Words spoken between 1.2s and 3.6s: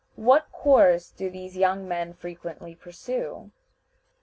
these young men frequently pursue?